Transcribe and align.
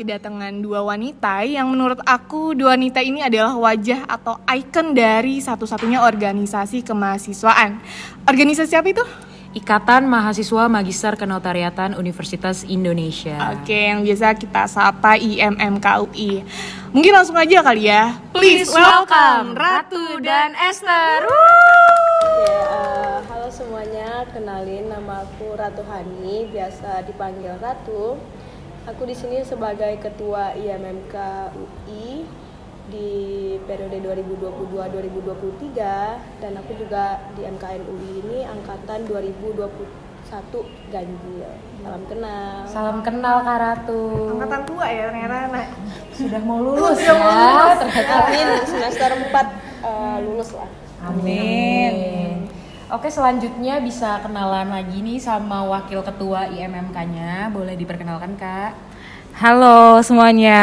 kedatangan 0.00 0.64
dua 0.64 0.80
wanita 0.80 1.44
yang 1.44 1.68
menurut 1.68 2.00
aku 2.08 2.56
dua 2.56 2.72
wanita 2.72 3.04
ini 3.04 3.20
adalah 3.20 3.52
wajah 3.52 4.08
atau 4.08 4.40
ikon 4.48 4.96
dari 4.96 5.44
satu-satunya 5.44 6.00
organisasi 6.00 6.80
kemahasiswaan. 6.80 7.84
Organisasi 8.24 8.80
apa 8.80 8.88
itu? 8.96 9.04
Ikatan 9.50 10.06
Mahasiswa 10.06 10.70
Magister 10.70 11.18
Kenotariatan 11.18 11.98
Universitas 11.98 12.62
Indonesia 12.70 13.58
Oke, 13.58 13.90
yang 13.90 14.06
biasa 14.06 14.38
kita 14.38 14.70
sapa 14.70 15.18
IMMKUI. 15.18 16.46
Mungkin 16.94 17.12
langsung 17.12 17.34
aja 17.34 17.58
kali 17.58 17.90
ya. 17.90 18.14
Please 18.30 18.70
welcome 18.70 19.58
Ratu 19.58 20.22
dan 20.22 20.54
Esther. 20.54 21.26
Ya, 21.26 22.62
eh, 22.62 23.16
halo 23.26 23.50
semuanya, 23.50 24.22
kenalin 24.30 24.86
nama 24.86 25.26
aku 25.26 25.58
Ratu 25.58 25.82
Hani, 25.82 26.46
biasa 26.54 27.04
dipanggil 27.10 27.58
Ratu. 27.58 28.22
Aku 28.90 29.06
di 29.06 29.14
sini 29.14 29.38
sebagai 29.46 30.02
ketua 30.02 30.50
IMMK 30.58 31.14
UI 31.54 32.26
di 32.90 33.10
periode 33.62 34.02
2022-2023 34.02 36.42
dan 36.42 36.58
aku 36.58 36.74
juga 36.74 37.22
di 37.38 37.46
MKN 37.46 37.86
UI 37.86 38.10
ini 38.26 38.42
angkatan 38.50 39.06
2021 39.06 39.70
ganjil. 40.90 41.46
Salam 41.86 42.02
kenal. 42.10 42.66
Salam 42.66 42.98
kenal 43.06 43.46
Kak 43.46 43.58
Ratu 43.62 44.34
Angkatan 44.34 44.66
tua 44.66 44.86
ya 44.90 45.14
ternyata. 45.14 45.54
Nah, 45.54 45.70
Sudah 46.10 46.42
mau 46.42 46.58
lulus 46.58 46.98
Sudah 46.98 47.14
mau 47.14 47.30
ya 47.30 47.46
lulus. 47.46 47.78
ternyata. 47.86 48.14
Amin, 48.26 48.48
semester 48.66 49.10
4 49.22 49.86
eh, 49.86 50.16
lulus 50.26 50.50
lah. 50.58 50.66
Amin 51.06 52.39
Oke 52.90 53.06
selanjutnya 53.06 53.78
bisa 53.78 54.18
kenalan 54.18 54.74
lagi 54.74 54.98
nih 54.98 55.22
sama 55.22 55.62
wakil 55.62 56.02
ketua 56.02 56.50
IMMK-nya 56.50 57.46
Boleh 57.54 57.78
diperkenalkan 57.78 58.34
Kak 58.34 58.74
Halo 59.38 60.02
semuanya. 60.02 60.58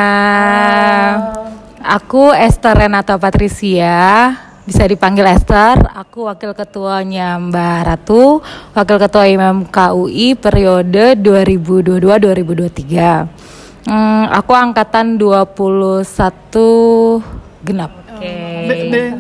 Aku 1.82 2.30
Esther 2.36 2.76
Renata 2.76 3.16
Patricia, 3.16 4.36
bisa 4.68 4.84
dipanggil 4.86 5.24
Esther. 5.24 5.88
Aku 5.96 6.28
wakil 6.28 6.52
ketuanya 6.54 7.40
Mbak 7.40 7.80
Ratu, 7.88 8.44
wakil 8.76 9.00
ketua 9.02 9.24
IMM 9.32 9.72
KUI 9.72 10.36
periode 10.36 11.16
2022-2023. 11.16 13.88
Hmm, 13.88 14.28
aku 14.30 14.52
angkatan 14.52 15.16
21 15.16 17.24
genap. 17.64 17.92
be- 18.22 18.92
be- 18.92 19.16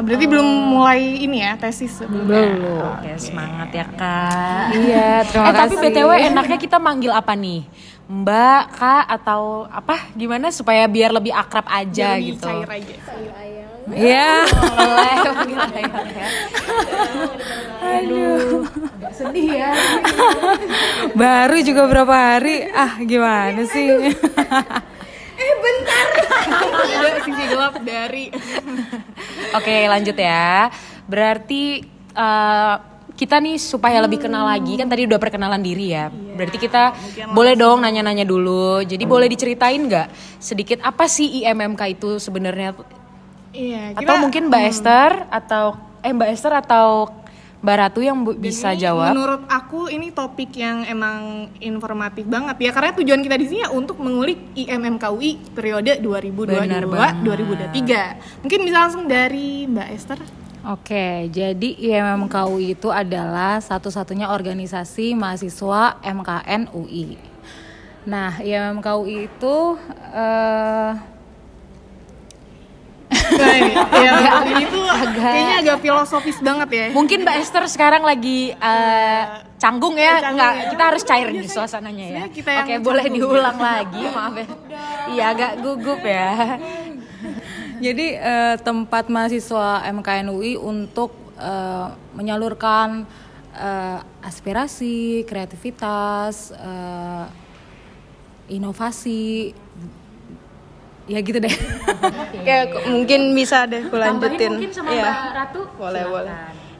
berarti 0.00 0.24
belum 0.26 0.48
mulai 0.72 1.00
ini 1.20 1.40
ya 1.40 1.54
tesis 1.54 1.92
sebelumnya. 1.92 2.56
Oke 2.96 3.10
semangat 3.16 3.68
ya 3.70 3.86
Kak 3.88 4.64
Iya, 4.74 5.10
terima 5.24 5.46
Eh 5.46 5.52
tapi 5.54 5.74
kasih. 5.76 5.92
BTW 5.92 6.10
enaknya 6.28 6.58
kita 6.58 6.76
manggil 6.76 7.12
apa 7.12 7.32
nih? 7.32 7.64
Mbak, 8.06 8.62
Kak, 8.78 9.04
atau 9.10 9.66
apa? 9.66 9.98
Gimana 10.14 10.54
supaya 10.54 10.86
biar 10.86 11.10
lebih 11.10 11.34
akrab 11.34 11.66
aja 11.66 12.14
Lebih 12.14 12.38
gitu 12.38 12.46
cair 12.46 12.70
aja. 12.70 12.94
Iya. 13.86 14.30
Boleh 14.46 15.14
manggil 15.38 15.58
ayang 15.62 16.06
ya 16.10 16.28
Aduh 17.86 18.66
Agak 18.66 19.12
sedih 19.14 19.46
ya 19.46 19.70
Baru 21.14 21.62
juga 21.62 21.86
berapa 21.86 22.10
hari? 22.10 22.66
Ah, 22.66 22.98
gimana 22.98 23.62
sih? 23.62 23.86
Ada 26.46 27.20
sisi 27.26 27.44
gelap 27.50 27.74
dari 27.82 28.30
Oke 29.56 29.76
lanjut 29.86 30.16
ya 30.16 30.70
Berarti 31.06 31.82
eh, 32.14 32.76
kita 33.16 33.40
nih 33.40 33.56
supaya 33.56 34.04
lebih 34.04 34.20
kenal 34.20 34.44
lagi 34.44 34.76
kan 34.76 34.86
tadi 34.92 35.08
udah 35.08 35.16
perkenalan 35.16 35.64
diri 35.64 35.96
ya. 35.96 36.12
Berarti 36.12 36.60
kita 36.60 36.92
boleh 37.32 37.56
dong 37.56 37.80
nanya-nanya 37.80 38.28
dulu. 38.28 38.84
Jadi 38.84 39.08
boleh 39.08 39.26
diceritain 39.26 39.80
nggak 39.88 40.12
sedikit 40.36 40.84
apa 40.84 41.08
sih 41.08 41.42
IMMK 41.42 41.96
itu 41.96 42.20
sebenarnya? 42.20 42.76
Iya, 43.56 43.96
Atau 43.96 44.20
mungkin 44.20 44.52
Mbak 44.52 44.62
Esther 44.68 45.10
atau 45.32 45.80
eh 46.04 46.12
Mbak 46.12 46.28
Esther 46.28 46.52
atau 46.60 47.08
Mbak 47.56 47.76
Ratu 47.76 48.00
yang 48.00 48.18
bu- 48.20 48.36
bisa 48.36 48.70
ini 48.70 48.80
jawab. 48.80 49.10
Menurut 49.10 49.42
aku 49.48 49.88
ini 49.88 50.12
topik 50.12 50.54
yang 50.54 50.84
emang 50.84 51.48
informatif 51.58 52.24
banget 52.24 52.56
ya 52.60 52.70
karena 52.70 52.92
tujuan 52.94 53.20
kita 53.20 53.36
di 53.36 53.46
sini 53.46 53.60
ya 53.64 53.70
untuk 53.70 53.96
mengulik 53.96 54.52
IMMKUI 54.54 55.56
periode 55.56 55.98
2022 55.98 56.52
Benar 56.52 56.84
banget. 56.84 57.14
2023. 57.72 58.44
Mungkin 58.44 58.58
bisa 58.62 58.76
langsung 58.78 59.04
dari 59.04 59.64
Mbak 59.66 59.88
Esther. 59.90 60.20
Oke, 60.66 61.30
jadi 61.30 61.68
IMM 61.78 62.26
KUI 62.26 62.74
itu 62.74 62.90
adalah 62.90 63.62
satu-satunya 63.62 64.34
organisasi 64.34 65.14
mahasiswa 65.14 66.02
MKN 66.02 66.74
UI. 66.74 67.14
Nah, 68.02 68.34
IMM 68.38 68.82
KUI 68.82 69.30
itu 69.30 69.56
eh, 70.10 70.90
Ya, 73.96 74.12
kayaknya 75.12 75.54
agak 75.60 75.78
filosofis 75.80 76.38
banget 76.38 76.68
ya. 76.70 76.84
Mungkin 76.90 77.18
Mbak 77.22 77.36
Esther 77.38 77.64
sekarang 77.66 78.02
lagi 78.02 78.52
eh, 78.52 79.22
canggung 79.56 79.96
ya, 79.96 80.20
Canggung 80.20 80.36
nggak? 80.36 80.52
ya. 80.54 80.64
Kita 80.70 80.82
harus 80.84 81.02
cair 81.02 81.26
Iya, 81.26 81.34
nih 81.34 81.42
saya- 81.42 81.56
suasananya 81.66 82.06
ya. 82.06 82.22
kita 82.28 82.50
Oke, 82.62 82.74
boleh 82.80 83.02
canggung. 83.02 83.30
diulang 83.32 83.58
lagi, 83.58 84.02
maaf 84.16 84.34
ya. 84.34 84.46
Iya, 85.08 85.24
agak 85.28 85.52
gugup 85.60 86.00
ya. 86.00 86.30
jadi 87.84 88.06
eh, 88.16 88.54
tempat 88.58 89.04
mahasiswa 89.06 89.68
MKN 89.86 90.28
UI 90.28 90.54
untuk 90.54 91.10
eh, 91.36 91.86
menyalurkan 92.12 93.04
eh, 93.52 93.98
aspirasi, 94.22 95.24
kreativitas, 95.24 96.52
eh, 96.52 97.26
inovasi, 98.48 99.50
ya 101.06 101.18
gitu 101.20 101.38
deh. 101.38 101.50
Ya, 102.38 102.62
k- 102.62 102.86
mungkin 102.86 103.34
bisa 103.34 103.66
deh 103.66 103.82
aku 103.82 103.98
lanjutin. 103.98 104.54
mungkin 104.54 104.70
sama. 104.70 104.86
Mbak 104.88 105.14
Ratu. 105.32 105.60
Boleh, 105.74 105.98
Silakan. 106.00 106.14
boleh. 106.14 106.36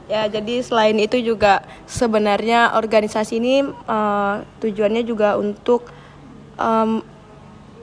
Ya, 0.07 0.21
jadi 0.25 0.55
selain 0.61 0.95
itu 0.95 1.19
juga 1.19 1.59
sebenarnya 1.85 2.71
organisasi 2.71 3.33
ini 3.35 3.55
eh, 3.67 4.35
tujuannya 4.61 5.03
juga 5.03 5.35
untuk 5.35 5.91
em, 6.55 7.03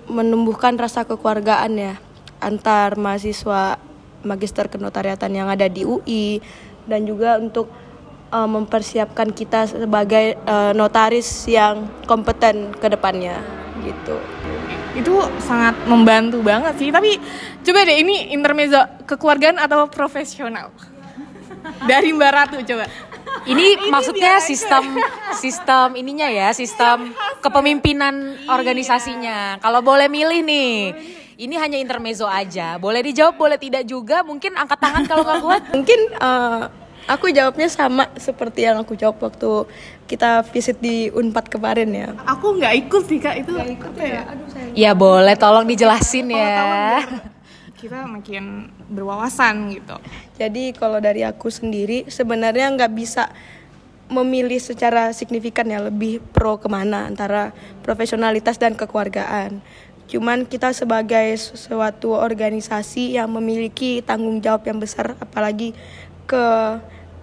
menumbuhkan 0.06 0.72
rasa 0.74 1.04
kekeluargaan 1.04 1.72
ya 1.74 1.94
antar 2.38 2.96
mahasiswa 2.96 3.76
magister 4.20 4.68
kenotariatan 4.68 5.28
yang 5.30 5.48
ada 5.48 5.68
di 5.68 5.84
UI 5.84 6.40
dan 6.84 7.04
juga 7.04 7.36
untuk 7.36 7.68
eh, 8.30 8.48
mempersiapkan 8.48 9.28
kita 9.28 9.68
sebagai 9.68 10.36
eh, 10.36 10.72
notaris 10.72 11.44
yang 11.44 11.84
kompeten 12.04 12.72
ke 12.72 12.88
depannya 12.88 13.36
gitu. 13.82 14.16
Itu 14.94 15.20
sangat 15.42 15.74
membantu 15.90 16.40
banget 16.40 16.78
sih. 16.78 16.88
Tapi 16.94 17.18
coba 17.66 17.80
deh 17.86 17.98
ini 17.98 18.30
intermezzo 18.30 18.78
kekeluargaan 19.06 19.58
atau 19.58 19.90
profesional? 19.90 20.70
Dari 21.90 22.14
Mbak 22.14 22.32
Ratu 22.32 22.56
coba. 22.62 22.86
Ini, 23.44 23.92
maksudnya 23.92 24.40
sistem 24.40 24.96
sistem 25.36 26.00
ininya 26.00 26.24
ya, 26.32 26.48
sistem 26.56 27.12
kepemimpinan 27.44 28.40
organisasinya. 28.48 29.60
Kalau 29.60 29.84
boleh 29.84 30.08
milih 30.08 30.40
nih, 30.40 30.96
ini 31.36 31.54
hanya 31.60 31.76
intermezzo 31.76 32.24
aja. 32.24 32.80
Boleh 32.80 33.04
dijawab, 33.04 33.36
boleh 33.36 33.58
tidak 33.60 33.84
juga. 33.84 34.24
Mungkin 34.24 34.56
angkat 34.56 34.80
tangan 34.80 35.04
kalau 35.04 35.22
nggak 35.26 35.40
kuat. 35.44 35.62
Mungkin 35.76 36.00
eh, 36.14 36.62
aku 37.04 37.30
jawabnya 37.30 37.68
sama 37.68 38.08
seperti 38.16 38.64
yang 38.64 38.80
aku 38.80 38.96
jawab 38.96 39.20
waktu 39.20 39.68
kita 40.08 40.44
visit 40.52 40.80
di 40.80 41.08
Unpad 41.12 41.48
kemarin 41.48 41.90
ya. 41.92 42.08
Aku 42.28 42.56
nggak 42.56 42.74
ikut 42.86 43.02
sih 43.08 43.18
kak 43.20 43.44
itu. 43.44 43.52
apa 43.56 44.02
ya? 44.02 44.22
Ya 44.72 44.90
boleh, 44.92 45.36
tolong 45.36 45.64
dijelasin 45.68 46.32
ya. 46.32 47.04
Kita 47.76 48.08
makin 48.08 48.72
berwawasan 48.88 49.76
gitu. 49.76 49.96
Jadi 50.40 50.72
kalau 50.72 51.00
dari 51.04 51.20
aku 51.20 51.52
sendiri 51.52 52.08
sebenarnya 52.08 52.72
nggak 52.72 52.92
bisa 52.96 53.28
memilih 54.08 54.60
secara 54.60 55.12
signifikan 55.16 55.64
ya 55.64 55.80
lebih 55.80 56.20
pro 56.32 56.60
ke 56.60 56.68
mana 56.68 57.08
antara 57.08 57.56
profesionalitas 57.80 58.60
dan 58.60 58.76
kekeluargaan. 58.76 59.64
Cuman 60.04 60.44
kita 60.44 60.76
sebagai 60.76 61.32
suatu 61.40 62.12
organisasi 62.12 63.16
yang 63.16 63.32
memiliki 63.32 64.04
tanggung 64.04 64.44
jawab 64.44 64.68
yang 64.68 64.76
besar 64.76 65.16
apalagi 65.16 65.72
ke 66.28 66.44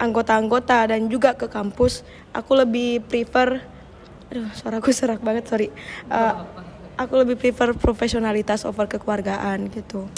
anggota-anggota 0.01 0.89
dan 0.89 1.05
juga 1.05 1.37
ke 1.37 1.45
kampus, 1.45 2.01
aku 2.33 2.57
lebih 2.57 3.05
prefer 3.05 3.61
aduh 4.31 4.49
suaraku 4.57 4.89
serak 4.97 5.21
banget 5.21 5.45
sorry. 5.45 5.69
Eh, 6.09 6.33
aku 6.97 7.21
lebih 7.21 7.37
prefer 7.37 7.77
profesionalitas 7.77 8.65
over 8.65 8.89
kekeluargaan 8.89 9.69
gitu. 9.69 10.09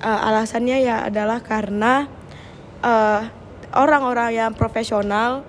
Eh, 0.00 0.20
alasannya 0.26 0.80
ya 0.80 1.04
adalah 1.04 1.44
karena 1.44 2.08
eh, 2.80 3.20
orang-orang 3.76 4.30
yang 4.32 4.50
profesional 4.56 5.44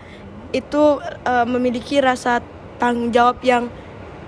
itu 0.51 0.99
eh, 1.23 1.47
memiliki 1.47 2.03
rasa 2.03 2.43
tanggung 2.77 3.15
jawab 3.15 3.39
yang 3.45 3.71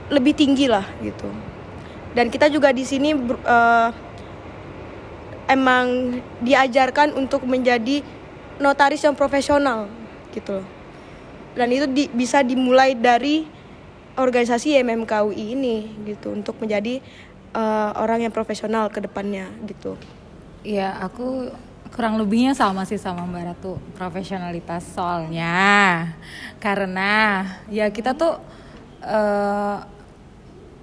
lebih 0.08 0.32
tinggi 0.38 0.72
lah 0.72 0.86
gitu. 1.04 1.28
Dan 2.16 2.32
kita 2.32 2.48
juga 2.48 2.72
di 2.72 2.88
sini 2.88 3.12
eh, 3.44 3.90
emang 5.50 6.18
diajarkan 6.42 7.14
untuk 7.14 7.46
menjadi 7.46 8.02
notaris 8.60 9.04
yang 9.04 9.16
profesional 9.18 9.88
gitu 10.32 10.62
loh. 10.62 10.68
dan 11.56 11.72
itu 11.72 11.88
di- 11.88 12.12
bisa 12.12 12.44
dimulai 12.44 13.00
dari 13.00 13.48
organisasi 14.20 14.76
MMKUI 14.84 15.56
ini 15.56 15.88
gitu 16.04 16.36
untuk 16.36 16.60
menjadi 16.60 17.00
eh, 17.56 17.92
orang 17.96 18.28
yang 18.28 18.34
profesional 18.36 18.92
ke 18.92 19.00
depannya 19.00 19.48
gitu. 19.64 19.96
Iya, 20.68 21.00
aku 21.00 21.48
kurang 21.96 22.20
lebihnya 22.20 22.52
sama 22.52 22.84
sih 22.84 23.00
sama 23.00 23.24
Mbak 23.24 23.44
Ratu 23.56 23.80
profesionalitas 23.96 24.84
soalnya 24.92 26.12
karena 26.60 27.48
ya 27.72 27.88
kita 27.88 28.12
tuh 28.20 28.36
eh, 29.00 29.78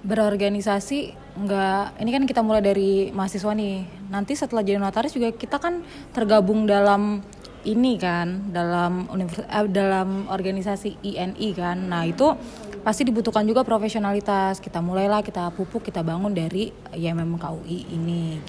berorganisasi 0.01 1.13
nggak 1.33 2.01
ini 2.01 2.09
kan 2.09 2.23
kita 2.25 2.41
mulai 2.41 2.65
dari 2.65 3.13
mahasiswa 3.13 3.53
nih 3.53 4.09
nanti 4.09 4.33
setelah 4.33 4.65
jadi 4.65 4.81
notaris 4.81 5.13
juga 5.13 5.29
kita 5.33 5.61
kan 5.61 5.85
tergabung 6.13 6.65
dalam 6.65 7.21
ini 7.63 7.95
kan 7.95 8.51
dalam 8.51 9.07
univers- 9.07 9.47
eh, 9.47 9.67
dalam 9.71 10.27
organisasi 10.27 10.99
INI 11.03 11.49
kan 11.55 11.77
nah 11.87 12.03
itu 12.03 12.35
pasti 12.83 13.07
dibutuhkan 13.07 13.47
juga 13.47 13.63
profesionalitas 13.63 14.59
kita 14.59 14.83
mulailah 14.83 15.23
kita 15.23 15.47
pupuk 15.55 15.87
kita 15.87 16.03
bangun 16.03 16.35
dari 16.35 16.75
YMM 16.91 17.39
KUI 17.39 17.79
ini 17.95 18.43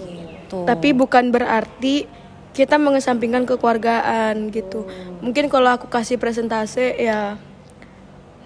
gitu 0.55 0.67
Tapi 0.67 0.91
bukan 0.91 1.31
berarti 1.31 2.07
kita 2.55 2.79
mengesampingkan 2.79 3.51
kekeluargaan 3.51 4.55
gitu. 4.55 4.87
Mungkin 5.19 5.51
kalau 5.51 5.75
aku 5.75 5.91
kasih 5.91 6.23
presentase 6.23 6.95
ya 6.95 7.35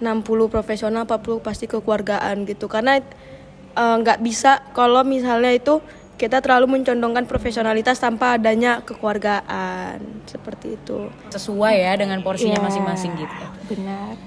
60 0.01 0.49
profesional, 0.49 1.05
40 1.05 1.45
pasti 1.45 1.69
kekeluargaan 1.69 2.49
gitu. 2.49 2.65
Karena 2.65 2.97
eh, 2.97 3.95
nggak 4.01 4.19
bisa 4.25 4.65
kalau 4.73 5.05
misalnya 5.05 5.53
itu 5.53 5.77
kita 6.19 6.43
terlalu 6.43 6.75
mencondongkan 6.75 7.23
profesionalitas 7.23 7.95
tanpa 7.95 8.35
adanya 8.35 8.83
kekeluargaan 8.83 10.03
seperti 10.27 10.75
itu. 10.75 11.07
sesuai 11.31 11.75
ya 11.79 11.95
dengan 11.95 12.19
porsinya 12.19 12.59
Iya. 12.59 12.65
masing-masing 12.67 13.11
gitu 13.15 13.35
Benar. 13.71 14.19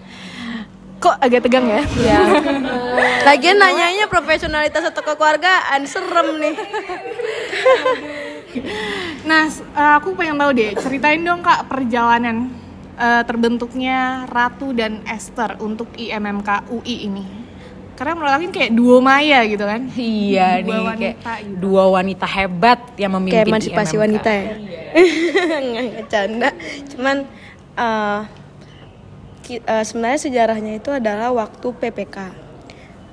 Kok 0.96 1.18
agak 1.18 1.42
tegang 1.44 1.66
ya? 1.66 1.82
ya 1.98 2.20
Lagian 3.28 3.58
nanyanya 3.58 4.06
profesionalitas 4.06 4.86
atau 4.86 5.02
kekeluargaan 5.02 5.82
serem 5.84 6.38
nih. 6.38 6.54
Nah, 9.22 9.44
eh, 9.48 9.94
aku 9.98 10.14
pengen 10.14 10.36
tahu 10.36 10.50
deh, 10.52 10.70
ceritain 10.76 11.20
dong 11.20 11.42
kak 11.42 11.66
perjalanan 11.66 12.50
eh, 12.94 13.22
terbentuknya 13.24 14.28
Ratu 14.28 14.70
dan 14.70 15.02
Esther 15.04 15.58
untuk 15.58 15.90
IMMK 15.96 16.70
UI 16.70 17.06
ini. 17.06 17.41
Karena 17.92 18.12
menurut 18.12 18.32
aku 18.32 18.44
kayak 18.50 18.72
duo 18.72 18.98
maya 18.98 19.44
gitu 19.44 19.62
kan? 19.62 19.84
iya 19.94 20.58
Dua 20.58 20.64
nih 20.64 20.72
kayak 20.72 20.86
wanita 20.88 21.32
gitu. 21.38 21.54
dua 21.60 21.84
wanita 21.88 22.26
hebat 22.26 22.80
yang 22.96 23.12
memimpin 23.12 23.34
Kayak 23.36 23.48
emansipasi 23.48 23.92
IMMK. 23.92 24.02
wanita 24.02 24.30
ya. 24.30 24.44
Nggak 25.62 25.84
ngecanda. 25.92 26.48
Cuman 26.88 27.16
eh, 27.74 28.20
ki- 29.42 29.62
eh, 29.62 29.84
sebenarnya 29.84 30.20
sejarahnya 30.20 30.72
itu 30.74 30.90
adalah 30.90 31.30
waktu 31.30 31.66
PPK. 31.70 32.16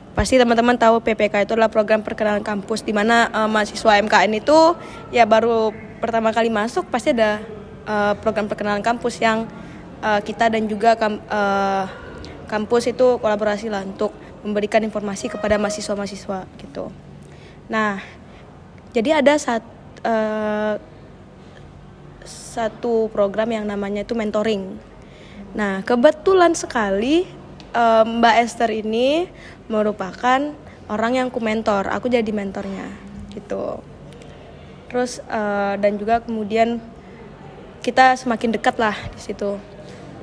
Pasti 0.09 0.35
teman-teman 0.35 0.75
tahu 0.75 0.99
PPK 0.99 1.43
itu 1.43 1.53
adalah 1.53 1.69
program 1.69 2.01
perkenalan 2.01 2.41
kampus 2.41 2.81
di 2.81 2.91
mana 2.91 3.27
eh, 3.27 3.47
mahasiswa 3.47 3.99
MKN 3.99 4.31
itu 4.37 4.57
ya 5.09 5.23
baru 5.23 5.69
pertama 5.99 6.31
kali 6.31 6.47
masuk 6.47 6.87
pasti 6.87 7.11
ada 7.11 7.39
eh, 7.83 8.13
program 8.17 8.47
perkenalan 8.47 8.81
kampus 8.81 9.19
yang 9.19 9.43
eh, 9.99 10.19
kita 10.19 10.49
dan 10.49 10.65
juga 10.65 10.95
kam- 10.95 11.21
eh, 11.21 11.83
kampus 12.45 12.89
itu 12.89 13.15
kolaborasi 13.17 13.69
lah 13.69 13.85
untuk 13.85 14.09
memberikan 14.43 14.83
informasi 14.83 15.27
kepada 15.27 15.59
mahasiswa-mahasiswa 15.59 16.47
gitu. 16.59 16.91
Nah, 17.69 18.01
jadi 18.95 19.21
ada 19.21 19.37
saat 19.37 19.63
eh, 20.01 20.75
satu 22.25 23.09
program 23.13 23.49
yang 23.53 23.65
namanya 23.65 24.01
itu 24.01 24.17
mentoring. 24.17 24.77
Nah, 25.53 25.81
kebetulan 25.85 26.53
sekali 26.57 27.29
eh, 27.73 28.03
Mbak 28.05 28.35
Esther 28.41 28.71
ini 28.73 29.29
merupakan 29.69 30.53
orang 30.89 31.11
yang 31.13 31.27
ku 31.29 31.37
mentor. 31.37 31.93
Aku 31.93 32.09
jadi 32.09 32.29
mentornya, 32.33 32.89
gitu. 33.33 33.81
Terus 34.89 35.21
eh, 35.29 35.73
dan 35.77 36.01
juga 36.01 36.25
kemudian 36.25 36.81
kita 37.85 38.17
semakin 38.17 38.57
dekat 38.57 38.75
lah 38.81 38.97
di 39.13 39.21
situ. 39.21 39.61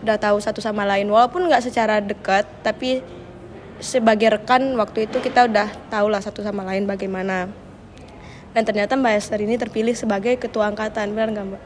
Udah 0.03 0.19
tahu 0.21 0.39
satu 0.43 0.59
sama 0.63 0.85
lain, 0.87 1.09
walaupun 1.09 1.47
nggak 1.47 1.65
secara 1.65 1.99
dekat, 2.03 2.47
tapi 2.63 3.01
sebagai 3.81 4.41
rekan 4.41 4.73
waktu 4.81 5.05
itu 5.09 5.21
kita 5.21 5.49
udah 5.49 5.69
tahu 5.93 6.07
lah 6.09 6.21
satu 6.21 6.41
sama 6.41 6.65
lain 6.65 6.89
bagaimana. 6.89 7.51
Dan 8.57 8.65
ternyata 8.65 8.97
Mbak 8.97 9.15
Esther 9.21 9.41
ini 9.45 9.61
terpilih 9.61 9.93
sebagai 9.93 10.41
ketua 10.41 10.73
angkatan, 10.73 11.13
benar 11.13 11.29
nggak 11.29 11.47
Mbak? 11.53 11.63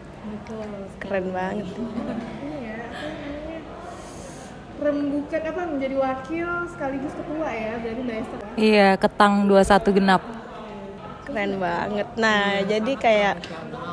Keren 0.99 1.27
banget. 1.31 1.67
Rembukan 4.81 5.43
apa 5.45 5.63
menjadi 5.71 5.97
wakil 6.01 6.49
sekaligus 6.67 7.15
ketua 7.15 7.49
ya, 7.53 7.73
berarti 7.79 8.01
Mbak 8.03 8.17
Esther. 8.27 8.39
Iya, 8.59 8.89
ketang 8.99 9.47
21 9.47 9.97
genap. 10.03 10.23
Keren 11.31 11.53
banget. 11.63 12.09
Nah, 12.19 12.59
jadi 12.67 12.93
kayak 12.99 13.35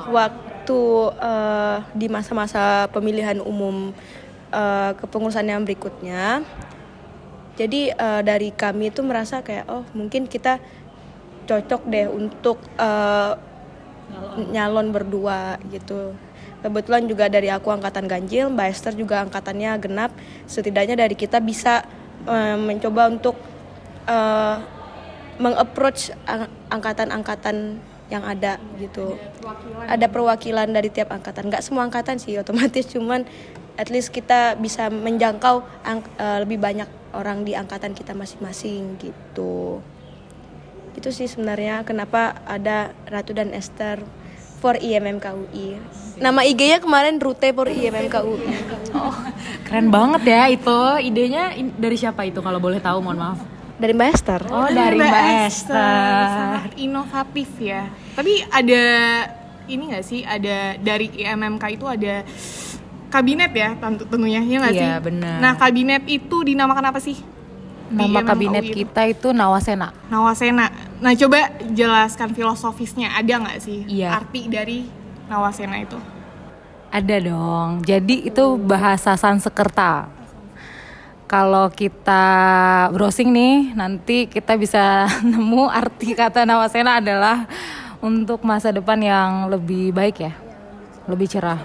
waktu 0.10 0.82
eh, 1.22 1.78
di 1.94 2.08
masa-masa 2.10 2.90
pemilihan 2.90 3.38
umum 3.46 3.94
eh, 4.50 4.92
kepengurusan 4.98 5.46
yang 5.46 5.62
berikutnya, 5.62 6.42
jadi 7.58 7.82
eh, 7.92 8.22
dari 8.22 8.54
kami 8.54 8.94
itu 8.94 9.02
merasa 9.02 9.42
kayak 9.42 9.66
oh 9.68 9.84
mungkin 9.98 10.30
kita 10.30 10.62
cocok 11.50 11.82
deh 11.90 12.06
untuk 12.06 12.62
eh, 12.78 13.34
nyalon 14.54 14.94
berdua 14.94 15.58
gitu. 15.74 16.14
Kebetulan 16.58 17.06
juga 17.06 17.30
dari 17.30 17.54
aku 17.54 17.70
angkatan 17.70 18.10
ganjil, 18.10 18.50
Mbak 18.50 18.68
Esther 18.70 18.94
juga 18.98 19.22
angkatannya 19.26 19.78
genap. 19.82 20.12
Setidaknya 20.46 20.94
dari 20.98 21.18
kita 21.18 21.42
bisa 21.42 21.82
eh, 22.30 22.58
mencoba 22.58 23.10
untuk 23.10 23.36
eh, 24.06 24.58
mengapproach 25.38 26.14
ang- 26.26 26.50
angkatan-angkatan 26.70 27.78
yang 28.08 28.24
ada 28.24 28.56
gitu. 28.80 29.20
Ada 29.84 30.08
perwakilan 30.08 30.72
dari 30.72 30.90
tiap 30.90 31.12
angkatan. 31.12 31.52
Nggak 31.52 31.64
semua 31.64 31.86
angkatan 31.86 32.18
sih 32.18 32.40
otomatis, 32.40 32.88
cuman 32.88 33.28
at 33.78 33.94
least 33.94 34.10
kita 34.10 34.58
bisa 34.58 34.90
menjangkau 34.90 35.62
ang- 35.86 36.12
eh, 36.18 36.40
lebih 36.44 36.58
banyak 36.58 36.90
orang 37.14 37.46
di 37.46 37.54
angkatan 37.54 37.94
kita 37.94 38.18
masing-masing 38.18 38.98
gitu. 39.00 39.80
Itu 40.98 41.14
sih 41.14 41.30
sebenarnya 41.30 41.86
kenapa 41.86 42.42
ada 42.50 42.92
Ratu 43.06 43.32
dan 43.38 43.54
Esther 43.54 44.02
for 44.58 44.74
IMMKUI. 44.82 45.78
Nama 46.18 46.42
IG-nya 46.42 46.82
kemarin 46.82 47.22
Rute 47.22 47.54
for 47.54 47.70
IMMKUI. 47.70 48.50
Oh, 48.98 49.14
keren 49.62 49.94
banget 49.94 50.26
ya 50.26 50.50
itu. 50.50 50.80
Idenya 50.98 51.54
dari 51.78 51.94
siapa 51.94 52.26
itu 52.26 52.42
kalau 52.42 52.58
boleh 52.58 52.82
tahu, 52.82 52.98
mohon 53.06 53.22
maaf. 53.22 53.40
Dari 53.78 53.94
Mbak 53.94 54.10
Esther. 54.10 54.42
Oh, 54.50 54.66
dari 54.66 54.98
Mbak 54.98 55.26
Esther. 55.46 56.26
Sangat 56.34 56.74
inovatif 56.82 57.50
ya. 57.62 57.86
Tapi 58.18 58.42
ada 58.50 58.84
ini 59.70 59.94
nggak 59.94 60.02
sih? 60.02 60.26
Ada 60.26 60.82
dari 60.82 61.14
IMMK 61.14 61.64
itu 61.78 61.86
ada 61.86 62.26
kabinet 63.08 63.52
ya 63.52 63.74
tentu 63.74 64.04
tentunya 64.04 64.40
ya 64.40 64.58
nggak 64.60 64.74
Iya, 64.74 64.82
sih? 64.94 65.04
benar. 65.04 65.38
Nah 65.40 65.54
kabinet 65.56 66.04
itu 66.06 66.38
dinamakan 66.44 66.86
apa 66.86 67.00
sih? 67.00 67.18
Nama 67.88 68.20
kabinet 68.22 68.68
itu? 68.68 68.84
kita 68.84 69.08
itu 69.08 69.32
Nawasena. 69.32 69.96
Nawasena. 70.08 70.68
Nah 71.00 71.16
coba 71.16 71.40
jelaskan 71.72 72.36
filosofisnya 72.36 73.16
ada 73.16 73.34
nggak 73.40 73.58
sih 73.58 73.88
Iya. 73.88 74.12
arti 74.14 74.48
dari 74.48 74.84
Nawasena 75.26 75.80
itu? 75.80 75.96
Ada 76.88 77.20
dong. 77.22 77.84
Jadi 77.84 78.28
itu 78.28 78.44
bahasa 78.58 79.16
Sanskerta. 79.16 80.08
Kalau 81.26 81.68
kita 81.68 82.24
browsing 82.90 83.28
nih, 83.30 83.56
nanti 83.74 84.28
kita 84.28 84.56
bisa 84.56 85.04
nemu 85.28 85.68
arti 85.68 86.12
kata 86.12 86.44
Nawasena 86.44 87.00
adalah 87.00 87.44
untuk 88.00 88.40
masa 88.42 88.72
depan 88.72 88.96
yang 88.98 89.32
lebih 89.48 89.92
baik 89.92 90.22
ya, 90.22 90.32
lebih 91.04 91.28
cerah. 91.28 91.60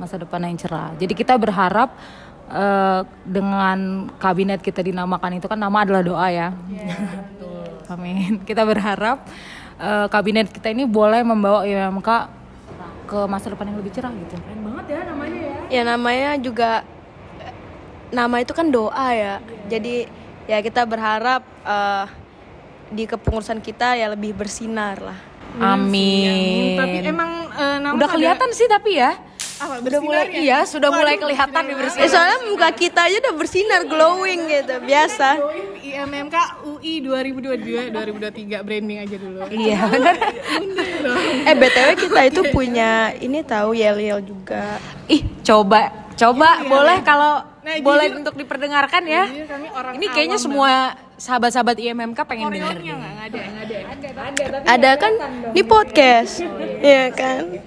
Masa 0.00 0.16
depan 0.16 0.40
yang 0.40 0.56
cerah. 0.56 0.96
Jadi 0.96 1.12
kita 1.12 1.36
berharap 1.36 1.92
eh, 2.48 3.00
dengan 3.22 4.08
kabinet 4.16 4.58
kita 4.58 4.80
dinamakan 4.80 5.36
itu 5.36 5.44
kan 5.44 5.60
nama 5.60 5.84
adalah 5.84 6.00
doa 6.00 6.26
ya. 6.32 6.48
Amin. 7.90 8.40
Kita 8.48 8.64
berharap 8.64 9.20
eh, 9.76 10.06
kabinet 10.08 10.48
kita 10.48 10.72
ini 10.72 10.88
boleh 10.88 11.20
membawa 11.20 11.68
IMK 11.68 12.08
ke 13.04 13.20
masa 13.26 13.52
depan 13.52 13.68
yang 13.68 13.76
lebih 13.76 13.92
cerah 13.92 14.08
gitu. 14.14 14.38
Keren 14.38 14.60
banget 14.64 14.84
ya 14.88 15.00
namanya 15.04 15.40
ya. 15.42 15.58
Ya 15.68 15.82
namanya 15.84 16.30
juga 16.40 16.70
eh, 17.38 17.54
nama 18.08 18.40
itu 18.40 18.56
kan 18.56 18.72
doa 18.72 19.08
ya. 19.12 19.36
Jadi 19.68 20.08
ya 20.48 20.64
kita 20.64 20.88
berharap 20.88 21.44
eh, 21.60 22.04
di 22.88 23.04
kepengurusan 23.04 23.60
kita 23.60 24.00
ya 24.00 24.08
lebih 24.08 24.32
bersinar 24.32 24.96
lah. 24.96 25.18
Amin. 25.60 26.78
Tapi 26.78 26.96
emang 27.04 27.30
nama 27.82 27.92
Udah 27.92 28.06
ada- 28.08 28.14
kelihatan 28.16 28.48
sih 28.54 28.64
tapi 28.64 28.96
ya. 28.96 29.12
Apa, 29.60 29.74
Udah 29.78 30.00
mulai 30.00 30.24
bersinar 30.24 30.26
ya? 30.32 30.40
iya, 30.40 30.58
sudah 30.64 30.88
mulai 30.88 31.12
Waduh, 31.12 31.22
kelihatan 31.22 31.62
nih 31.62 31.76
bersinar. 31.76 32.00
Eh 32.00 32.08
soalnya 32.08 32.38
muka 32.46 32.68
kita 32.72 33.00
aja 33.02 33.16
udah 33.20 33.34
bersinar 33.34 33.80
glowing 33.84 34.40
gitu 34.46 34.74
biasa. 34.80 35.28
IMMK 35.80 36.36
UI 36.66 36.92
2022 36.98 37.92
2023 37.92 38.60
branding 38.60 38.98
aja 39.00 39.16
dulu. 39.16 39.38
Iya, 39.46 39.78
benar. 39.86 40.14
Eh 41.44 41.54
btw 41.54 41.88
kita 41.98 42.20
itu 42.26 42.40
punya 42.54 42.90
ini 43.14 43.40
tahu 43.42 43.72
yel 43.72 43.96
yel 43.96 44.20
juga. 44.20 44.80
Ih, 45.06 45.22
coba, 45.42 45.88
coba 46.14 46.48
boleh 46.62 46.98
kalau 47.02 47.44
Nah, 47.60 47.76
boleh 47.78 48.08
jujur- 48.08 48.18
untuk 48.18 48.34
diperdengarkan 48.34 49.04
ya. 49.04 49.28
Jujur 49.28 49.44
kami 49.46 49.68
orang 49.68 49.92
Ini 49.92 50.06
kayaknya 50.08 50.40
semua 50.40 50.72
sahabat-sahabat 51.14 51.76
IMMK 51.76 52.16
pengen 52.24 52.48
denger. 52.48 52.72
Koreonya 52.72 52.94
nggak 52.96 53.12
nggak 53.12 53.26
ada 53.28 53.40
nggak 53.44 53.64
ada 54.24 54.58
Ada 54.64 54.90
kan 54.96 55.12
di 55.52 55.60
podcast. 55.62 56.40
Iya 56.80 57.12
kan? 57.12 57.60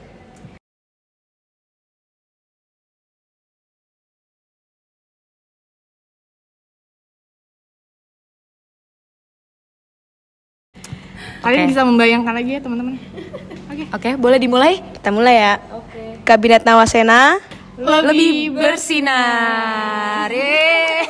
Kalian 11.44 11.68
Oke. 11.68 11.72
bisa 11.76 11.82
membayangkan 11.84 12.34
lagi 12.34 12.52
ya 12.56 12.62
teman-teman 12.64 12.96
oke 13.68 13.84
Oke, 13.94 14.10
boleh 14.16 14.38
dimulai? 14.40 14.80
Kita 14.80 15.10
mulai 15.10 15.36
ya. 15.38 15.54
Kabinet 16.24 16.64
Nawasena. 16.64 17.42
Lebih 17.76 18.54
bersinar. 18.54 20.30
Yeay. 20.30 21.10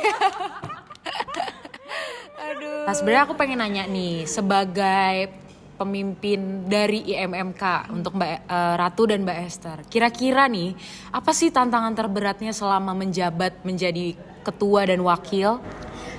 Aduh. 2.48 2.88
Nah, 2.88 2.94
sebenarnya 2.96 3.22
aku 3.28 3.34
pengen 3.36 3.60
nanya 3.60 3.84
nih 3.84 4.24
sebagai 4.24 5.44
pemimpin 5.76 6.64
dari 6.64 7.04
IMMK 7.04 7.92
untuk 7.92 8.16
Mbak 8.16 8.30
eh, 8.48 8.74
Ratu 8.80 9.02
dan 9.12 9.28
Mbak 9.28 9.38
Esther. 9.44 9.78
Kira-kira 9.92 10.48
nih, 10.48 10.72
apa 11.12 11.30
sih 11.36 11.52
tantangan 11.52 11.92
terberatnya 11.92 12.56
selama 12.56 12.96
menjabat 12.96 13.60
menjadi 13.66 14.16
ketua 14.40 14.88
dan 14.88 15.04
wakil? 15.04 15.60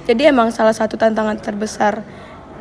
Jadi 0.05 0.29
emang 0.29 0.53
salah 0.53 0.77
satu 0.77 0.93
tantangan 0.93 1.41
terbesar 1.41 2.05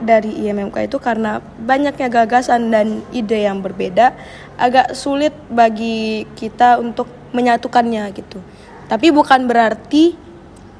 dari 0.03 0.35
IMMK 0.47 0.91
itu 0.91 0.99
karena 0.99 1.39
banyaknya 1.63 2.11
gagasan 2.11 2.75
dan 2.75 3.07
ide 3.15 3.47
yang 3.47 3.63
berbeda 3.63 4.15
agak 4.59 4.95
sulit 4.99 5.35
bagi 5.51 6.27
kita 6.35 6.83
untuk 6.83 7.07
menyatukannya 7.35 8.11
gitu. 8.15 8.43
Tapi 8.91 9.15
bukan 9.15 9.47
berarti 9.47 10.15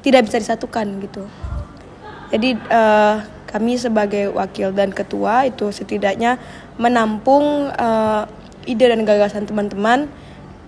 tidak 0.03 0.27
bisa 0.27 0.37
disatukan 0.39 0.87
gitu. 1.01 1.23
Jadi 2.29 2.59
eh, 2.59 3.15
kami 3.47 3.79
sebagai 3.79 4.35
wakil 4.35 4.75
dan 4.75 4.91
ketua 4.91 5.47
itu 5.47 5.71
setidaknya 5.71 6.35
menampung 6.75 7.71
eh, 7.71 8.23
ide 8.67 8.85
dan 8.91 9.01
gagasan 9.07 9.47
teman-teman 9.47 10.09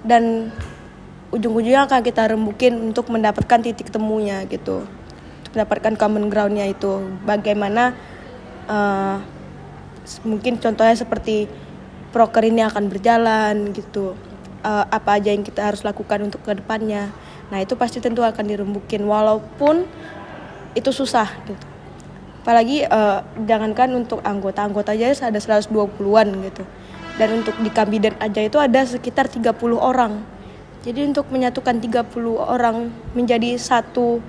dan 0.05 0.53
ujung-ujungnya 1.33 1.89
akan 1.89 2.01
kita 2.05 2.31
rembukin 2.31 2.93
untuk 2.93 3.11
mendapatkan 3.11 3.59
titik 3.59 3.91
temunya 3.91 4.47
gitu 4.47 4.87
Untuk 5.43 5.51
mendapatkan 5.59 5.93
common 5.99 6.31
groundnya 6.31 6.71
itu 6.71 7.03
bagaimana 7.27 7.91
s- 10.05 10.21
mungkin 10.23 10.59
contohnya 10.59 10.95
seperti 10.95 11.47
proker 12.11 12.43
ini 12.47 12.63
akan 12.63 12.87
berjalan 12.91 13.71
gitu. 13.75 14.15
Eh, 14.65 14.85
apa 14.89 15.21
aja 15.21 15.31
yang 15.31 15.45
kita 15.45 15.61
harus 15.71 15.85
lakukan 15.85 16.17
untuk 16.27 16.41
ke 16.43 16.51
depannya 16.57 17.13
nah 17.47 17.63
itu 17.63 17.79
pasti 17.79 18.03
tentu 18.03 18.27
akan 18.27 18.43
dirembukin 18.43 19.07
walaupun 19.07 19.87
itu 20.75 20.91
susah 20.91 21.31
gitu. 21.47 21.65
Apalagi 22.43 22.83
eh, 22.83 23.19
jangankan 23.47 23.95
untuk 23.95 24.19
anggota-anggota 24.23 24.91
aja 24.91 25.15
ada 25.31 25.39
120-an 25.39 26.27
gitu. 26.43 26.63
Dan 27.15 27.41
untuk 27.41 27.55
di 27.63 27.71
kabinet 27.71 28.19
aja 28.19 28.43
itu 28.43 28.59
ada 28.59 28.83
sekitar 28.83 29.31
30 29.31 29.79
orang. 29.79 30.21
Jadi 30.83 31.07
untuk 31.07 31.31
menyatukan 31.31 31.79
30 31.79 32.35
orang 32.35 32.91
menjadi 33.15 33.55
satu 33.55 34.19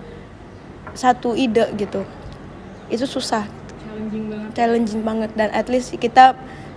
satu 0.95 1.35
ide 1.35 1.69
gitu 1.79 2.03
itu 2.89 3.05
susah. 3.05 3.45
Challenging 3.85 4.28
challenging 4.55 5.03
banget. 5.05 5.31
Dan 5.35 5.49
at 5.53 5.67
least 5.67 5.95
kita 5.97 6.37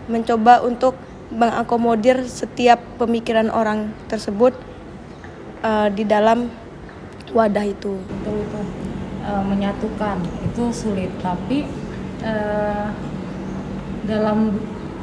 mencoba 0.10 0.64
untuk 0.66 0.98
mengakomodir 1.32 2.28
setiap 2.28 2.84
pemikiran 3.00 3.48
orang 3.48 3.96
tersebut 4.12 4.52
eh, 5.64 5.88
di 5.96 6.04
dalam 6.04 6.52
wadah 7.32 7.66
itu. 7.66 7.96
Itu 8.00 8.32
itu 8.32 8.60
eh, 9.24 9.44
menyatukan 9.48 10.18
itu 10.52 10.64
sulit. 10.76 11.12
Tapi 11.24 11.68
eh, 12.24 12.88
dalam 14.08 14.60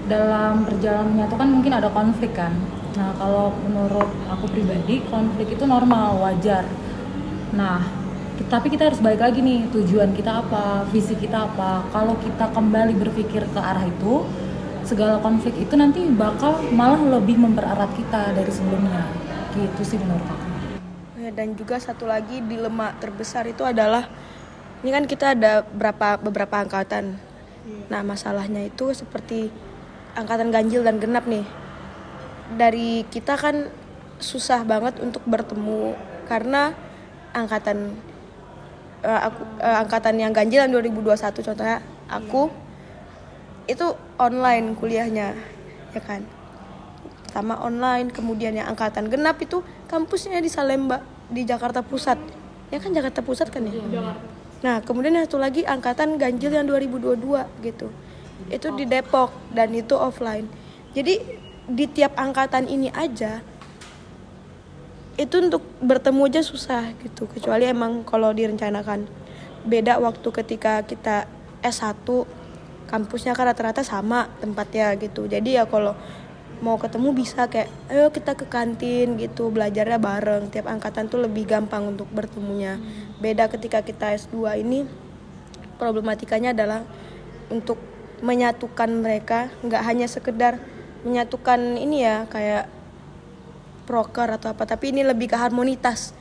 dalam 0.09 0.65
perjalanan 0.65 1.09
menyatukan 1.13 1.49
mungkin 1.49 1.73
ada 1.77 1.89
konflik 1.93 2.33
kan. 2.33 2.53
Nah 2.97 3.13
kalau 3.21 3.53
menurut 3.63 4.09
aku 4.27 4.49
pribadi 4.49 5.05
konflik 5.13 5.53
itu 5.53 5.65
normal 5.69 6.17
wajar. 6.19 6.65
Nah 7.53 7.98
tapi 8.47 8.71
kita 8.71 8.87
harus 8.87 9.03
balik 9.03 9.19
lagi 9.19 9.43
nih 9.43 9.67
tujuan 9.75 10.15
kita 10.15 10.47
apa 10.47 10.87
visi 10.95 11.19
kita 11.19 11.51
apa 11.51 11.83
kalau 11.91 12.15
kita 12.23 12.55
kembali 12.55 12.95
berpikir 12.95 13.43
ke 13.51 13.59
arah 13.59 13.83
itu 13.83 14.23
segala 14.87 15.19
konflik 15.19 15.59
itu 15.59 15.75
nanti 15.75 16.07
bakal 16.07 16.63
malah 16.71 17.03
lebih 17.19 17.35
mempererat 17.35 17.91
kita 17.99 18.31
dari 18.33 18.53
sebelumnya 18.55 19.03
gitu 19.59 19.83
sih 19.83 19.99
menurut 19.99 20.25
aku 20.25 20.49
Ya, 21.19 21.35
dan 21.35 21.59
juga 21.59 21.77
satu 21.83 22.07
lagi 22.07 22.39
dilema 22.41 22.95
terbesar 23.03 23.45
itu 23.51 23.67
adalah 23.67 24.07
ini 24.87 24.95
kan 24.95 25.05
kita 25.05 25.35
ada 25.35 25.67
berapa 25.67 26.17
beberapa 26.23 26.63
angkatan. 26.63 27.19
Nah, 27.91 28.07
masalahnya 28.07 28.65
itu 28.65 28.95
seperti 28.95 29.51
angkatan 30.15 30.55
ganjil 30.55 30.87
dan 30.87 31.03
genap 31.03 31.27
nih. 31.27 31.43
Dari 32.55 33.03
kita 33.11 33.35
kan 33.35 33.69
susah 34.23 34.63
banget 34.63 35.03
untuk 35.03 35.21
bertemu 35.27 35.99
karena 36.31 36.73
angkatan 37.35 37.99
eh, 39.03 39.21
aku 39.31 39.41
eh, 39.63 39.77
angkatan 39.83 40.15
yang 40.19 40.33
ganjil 40.35 40.65
yang 40.65 40.73
2021 40.73 41.47
contohnya 41.47 41.79
aku 42.09 42.51
itu 43.69 43.87
online 44.17 44.75
kuliahnya 44.75 45.37
ya 45.93 46.01
kan? 46.03 46.25
Pertama 47.29 47.61
online 47.61 48.09
kemudian 48.09 48.57
yang 48.57 48.73
angkatan 48.73 49.13
genap 49.13 49.37
itu 49.45 49.61
kampusnya 49.87 50.41
di 50.41 50.49
Salemba 50.49 51.05
di 51.29 51.45
Jakarta 51.45 51.85
Pusat. 51.85 52.17
Ya 52.73 52.81
kan 52.81 52.97
Jakarta 52.97 53.21
Pusat 53.21 53.53
kan 53.53 53.69
ya? 53.69 53.77
Nah 54.65 54.81
kemudian 54.81 55.15
yang 55.15 55.29
satu 55.29 55.37
lagi 55.37 55.69
angkatan 55.69 56.17
ganjil 56.17 56.51
yang 56.51 56.65
2022 56.65 57.21
gitu. 57.63 57.93
Itu 58.49 58.69
di 58.73 58.89
Depok 58.89 59.31
dan 59.53 59.77
itu 59.77 59.93
offline. 59.93 60.49
Jadi 60.97 61.21
di 61.69 61.85
tiap 61.85 62.17
angkatan 62.17 62.65
ini 62.65 62.89
aja 62.97 63.45
itu 65.19 65.35
untuk 65.43 65.67
bertemu 65.83 66.31
aja 66.31 66.41
susah 66.47 66.95
gitu. 67.03 67.27
Kecuali 67.27 67.67
emang 67.67 68.07
kalau 68.07 68.31
direncanakan. 68.31 69.11
Beda 69.67 69.99
waktu 69.99 70.31
ketika 70.31 70.87
kita 70.87 71.27
S1 71.61 72.07
kampusnya 72.87 73.35
kan 73.35 73.51
rata-rata 73.51 73.83
sama 73.83 74.31
tempatnya 74.39 74.95
gitu. 74.95 75.27
Jadi 75.27 75.59
ya 75.59 75.67
kalau 75.67 75.99
mau 76.63 76.79
ketemu 76.79 77.15
bisa 77.15 77.51
kayak 77.51 77.67
ayo 77.91 78.15
kita 78.15 78.39
ke 78.39 78.47
kantin 78.47 79.19
gitu. 79.19 79.51
Belajarnya 79.51 79.99
bareng. 79.99 80.55
Tiap 80.55 80.71
angkatan 80.71 81.11
tuh 81.11 81.27
lebih 81.27 81.51
gampang 81.51 81.99
untuk 81.99 82.07
bertemunya. 82.15 82.79
Beda 83.19 83.51
ketika 83.51 83.83
kita 83.83 84.15
S2 84.15 84.63
ini 84.63 84.87
problematikanya 85.83 86.55
adalah 86.55 86.87
untuk 87.51 87.83
menyatukan 88.23 89.03
mereka. 89.03 89.51
Nggak 89.67 89.83
hanya 89.83 90.07
sekedar 90.07 90.63
menyatukan 91.03 91.75
ini 91.75 92.07
ya 92.07 92.31
kayak 92.31 92.78
proker 93.89 94.29
atau 94.37 94.53
apa 94.53 94.69
tapi 94.69 94.93
ini 94.93 95.01
lebih 95.01 95.33
ke 95.33 95.37
harmonitas. 95.41 96.13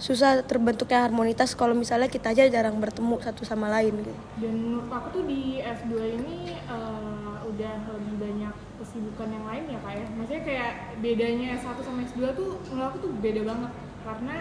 Susah 0.00 0.40
terbentuknya 0.40 1.04
harmonitas 1.04 1.52
kalau 1.52 1.76
misalnya 1.76 2.08
kita 2.08 2.32
aja 2.32 2.48
jarang 2.48 2.80
bertemu 2.80 3.20
satu 3.20 3.44
sama 3.44 3.68
lain 3.68 4.00
gitu. 4.00 4.12
Dan 4.40 4.54
menurut 4.56 4.88
aku 4.88 5.20
tuh 5.20 5.24
di 5.28 5.60
S2 5.60 5.92
ini 6.16 6.56
eh, 6.56 7.36
udah 7.44 7.74
lebih 8.00 8.16
banyak 8.16 8.54
kesibukan 8.80 9.28
yang 9.28 9.44
lain 9.44 9.64
ya 9.68 9.78
kak 9.84 9.92
ya. 9.92 10.04
Maksudnya 10.16 10.42
kayak 10.48 10.72
bedanya 11.04 11.46
S1 11.60 11.76
sama 11.84 12.00
S2 12.08 12.32
tuh 12.32 12.56
menurut 12.72 12.88
aku 12.88 12.98
tuh 13.04 13.12
beda 13.20 13.42
banget. 13.44 13.72
Karena 14.00 14.36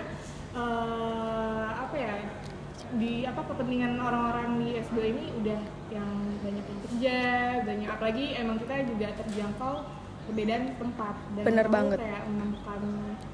eh, 0.56 1.68
apa 1.76 1.96
ya 2.00 2.16
di 2.96 3.28
apa 3.28 3.44
kepentingan 3.44 4.00
orang-orang 4.00 4.64
di 4.64 4.80
S2 4.80 4.98
ini 5.04 5.24
udah 5.44 5.60
yang 5.92 6.10
banyak 6.42 6.66
yang 6.66 6.80
kerja 6.88 7.18
banyak 7.68 7.90
apalagi 7.92 8.26
emang 8.40 8.58
kita 8.64 8.82
juga 8.88 9.08
terjangkau 9.20 9.99
perbedaan 10.30 10.64
tempat 10.76 11.16
dan 11.32 11.44
Bener 11.44 11.68
banget. 11.68 11.98
kayak 11.98 12.24
menemukan 12.26 12.80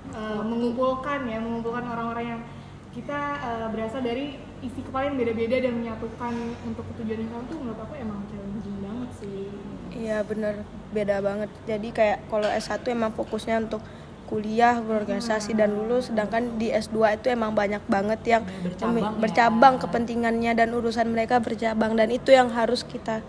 eh, 0.09 0.41
mengumpulkan 0.41 1.19
ya 1.25 1.37
mengumpulkan 1.37 1.83
orang-orang 1.85 2.25
yang 2.27 2.41
kita 2.89 3.19
eh, 3.37 3.67
berasal 3.69 3.99
dari 3.99 4.25
isi 4.61 4.79
kepala 4.79 5.03
yang 5.05 5.17
beda-beda 5.17 5.59
dan 5.59 5.73
menyatukan 5.75 6.33
untuk 6.63 6.85
tujuan 6.95 7.19
yang 7.19 7.29
sama 7.29 7.43
tuh 7.45 7.57
menurut 7.57 7.79
aku 7.79 7.93
emang 7.95 8.19
challenging 8.25 8.77
banget 8.79 9.09
sih 9.13 9.47
Iya 9.93 10.17
bener 10.21 10.59
beda 10.89 11.19
banget. 11.19 11.47
Jadi 11.65 11.87
kayak 11.89 12.27
kalau 12.27 12.43
S1 12.45 12.83
emang 12.85 13.11
fokusnya 13.11 13.59
untuk 13.61 13.79
kuliah, 14.25 14.75
berorganisasi 14.77 15.53
dan 15.53 15.71
lulus, 15.71 16.09
sedangkan 16.09 16.57
di 16.57 16.67
S2 16.67 16.97
itu 17.15 17.29
emang 17.29 17.53
banyak 17.53 17.79
banget 17.85 18.19
yang 18.25 18.43
Bercabang 18.43 18.91
memi- 18.91 19.05
ya. 19.05 19.19
bercabang 19.21 19.75
kepentingannya 19.77 20.51
dan 20.51 20.73
urusan 20.73 21.07
mereka 21.07 21.37
bercabang 21.37 21.93
dan 21.93 22.09
itu 22.09 22.27
yang 22.29 22.49
harus 22.49 22.81
kita 22.81 23.23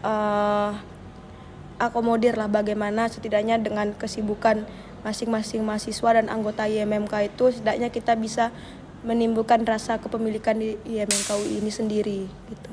eh, 0.00 0.70
akomodir 1.78 2.34
lah 2.34 2.46
bagaimana 2.46 3.06
setidaknya 3.06 3.56
dengan 3.56 3.90
kesibukan 3.92 4.66
masing-masing 5.00 5.62
mahasiswa 5.62 6.10
dan 6.12 6.26
anggota 6.26 6.66
IMMK 6.66 7.14
itu 7.28 7.44
setidaknya 7.52 7.88
kita 7.88 8.12
bisa 8.12 8.50
menimbulkan 9.00 9.62
rasa 9.62 9.96
kepemilikan 9.96 10.54
di 10.54 10.74
IMMK 10.84 11.28
UI 11.38 11.62
ini 11.62 11.70
sendiri 11.70 12.20
gitu. 12.26 12.70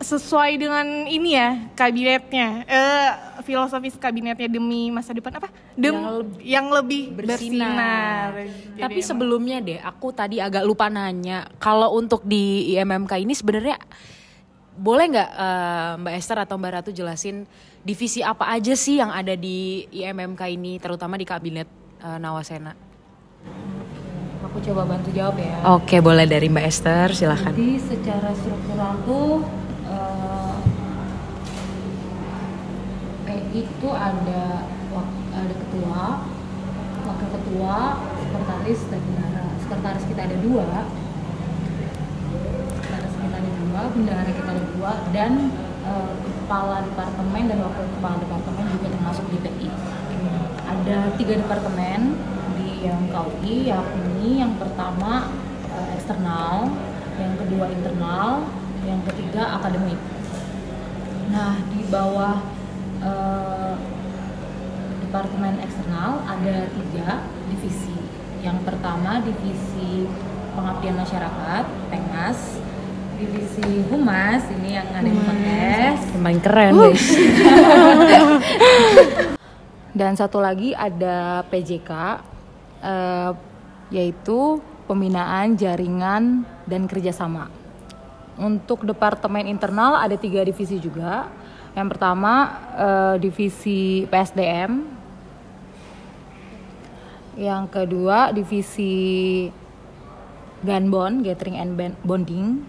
sesuai 0.00 0.56
dengan 0.56 0.86
ini 1.04 1.34
ya 1.34 1.58
kabinetnya 1.74 2.64
eh 2.64 3.10
filosofis 3.42 3.94
kabinetnya 3.94 4.48
demi 4.48 4.88
masa 4.88 5.10
depan 5.10 5.34
apa 5.34 5.50
Dem 5.74 5.92
Yang 5.92 6.06
leb- 6.14 6.40
yang 6.40 6.66
lebih 6.70 7.02
bersinar. 7.14 8.30
bersinar, 8.32 8.78
Tapi 8.78 9.00
sebelumnya 9.02 9.58
deh, 9.58 9.76
aku 9.76 10.08
tadi 10.10 10.38
agak 10.38 10.62
lupa 10.62 10.86
nanya, 10.86 11.48
kalau 11.56 11.92
untuk 11.92 12.22
di 12.22 12.68
IMMK 12.70 13.12
ini 13.18 13.32
sebenarnya 13.32 13.76
boleh 14.80 15.04
nggak 15.12 15.30
eh, 15.36 15.92
Mbak 16.00 16.14
Esther 16.16 16.38
atau 16.40 16.56
Mbak 16.56 16.72
Ratu 16.72 16.90
jelasin 16.96 17.44
divisi 17.84 18.24
apa 18.24 18.48
aja 18.48 18.72
sih 18.72 18.96
yang 18.96 19.12
ada 19.12 19.36
di 19.36 19.84
IMMK 19.92 20.40
ini, 20.56 20.80
terutama 20.80 21.20
di 21.20 21.28
kabinet 21.28 21.68
eh, 22.00 22.16
Nawasena? 22.16 22.72
Aku 24.40 24.56
coba 24.64 24.88
bantu 24.88 25.12
jawab 25.12 25.36
ya. 25.36 25.60
Oke, 25.76 26.00
boleh 26.00 26.24
dari 26.24 26.48
Mbak 26.48 26.64
Esther, 26.64 27.12
silahkan. 27.12 27.52
Jadi 27.52 27.76
secara 27.76 28.32
struktural 28.32 28.96
tuh 29.04 29.44
eh, 29.84 30.56
PI 33.28 33.68
itu 33.68 33.88
ada 33.92 34.64
ada 35.30 35.54
ketua, 35.54 36.24
wakil 37.04 37.28
ketua, 37.36 37.76
sekretaris 38.16 38.80
dan. 38.88 39.02
Sekretaris 39.60 40.02
kita 40.10 40.26
ada 40.26 40.34
dua, 40.42 40.66
dua, 43.80 43.88
bendahara 43.96 44.28
kita 44.28 44.50
ada 44.52 44.64
dua, 44.76 44.92
dan 45.16 45.32
eh, 45.88 46.12
kepala 46.20 46.84
departemen 46.84 47.48
dan 47.48 47.58
wakil 47.64 47.86
kepala 47.96 48.16
departemen 48.20 48.64
juga 48.76 48.86
termasuk 48.92 49.24
di 49.32 49.38
PI. 49.40 49.68
Ada 50.68 50.98
tiga 51.16 51.34
departemen 51.40 52.00
di 52.60 52.84
MKUI, 52.84 53.56
yakni 53.72 54.44
yang 54.44 54.52
pertama 54.60 55.32
eh, 55.72 55.96
eksternal, 55.96 56.68
yang 57.16 57.32
kedua 57.40 57.72
internal, 57.72 58.44
yang 58.84 59.00
ketiga 59.08 59.56
akademik. 59.56 59.96
Nah, 61.32 61.56
di 61.72 61.80
bawah 61.88 62.36
eh, 63.00 63.74
departemen 65.08 65.56
eksternal 65.64 66.20
ada 66.28 66.68
tiga 66.68 67.24
divisi. 67.48 67.96
Yang 68.44 68.60
pertama 68.68 69.24
divisi 69.24 70.04
pengabdian 70.52 70.96
masyarakat, 71.00 71.64
Pengas, 71.88 72.59
divisi 73.20 73.84
humas 73.92 74.40
ini 74.48 74.80
yang 74.80 74.88
ada 74.96 75.04
di 75.04 75.12
podcast, 75.12 76.02
Yang 76.08 76.22
paling 76.24 76.40
keren, 76.40 76.72
guys. 76.72 77.04
dan 80.00 80.12
satu 80.16 80.40
lagi 80.40 80.72
ada 80.72 81.44
PJK, 81.52 81.90
eh, 82.80 83.30
yaitu 83.92 84.64
pembinaan 84.88 85.52
jaringan 85.60 86.48
dan 86.64 86.88
kerjasama. 86.88 87.52
Untuk 88.40 88.88
departemen 88.88 89.44
internal 89.44 90.00
ada 90.00 90.16
tiga 90.16 90.40
divisi 90.40 90.80
juga. 90.80 91.28
Yang 91.76 91.92
pertama 91.92 92.32
eh, 92.72 93.14
divisi 93.20 94.08
PSDM, 94.08 94.80
yang 97.36 97.68
kedua 97.68 98.32
divisi 98.32 99.52
Ganbon, 100.60 101.24
Gathering 101.24 101.56
and 101.56 101.72
Bonding, 102.04 102.68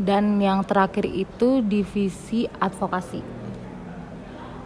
dan 0.00 0.42
yang 0.42 0.66
terakhir 0.66 1.06
itu 1.06 1.62
divisi 1.62 2.50
advokasi. 2.58 3.22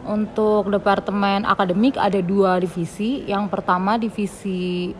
Untuk 0.08 0.72
departemen 0.72 1.44
akademik 1.44 2.00
ada 2.00 2.16
dua 2.24 2.56
divisi. 2.56 3.28
Yang 3.28 3.52
pertama 3.52 4.00
divisi 4.00 4.96